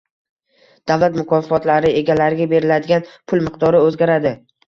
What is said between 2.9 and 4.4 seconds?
pul miqdori oʻzgaradi